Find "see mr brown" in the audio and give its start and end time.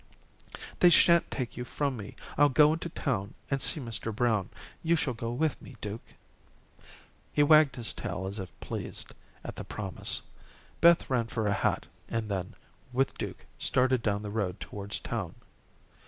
3.61-4.49